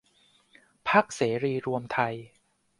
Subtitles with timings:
[0.89, 2.15] พรรคเสรีรวมไทย